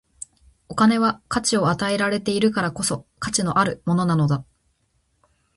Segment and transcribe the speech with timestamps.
[0.67, 4.43] お金は価値を与えられているからこそ、価値あるものなのだ。